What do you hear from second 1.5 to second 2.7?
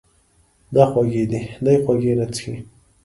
دی خوږې نه څښي.